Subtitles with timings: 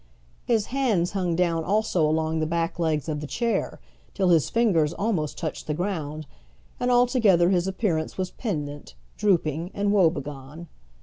[0.45, 3.79] His hands hung down also along the back legs of the chair,
[4.15, 6.25] till his fingers almost touched the ground,
[6.79, 10.65] and altogether his appearance was pendent, drooping, and wobegone.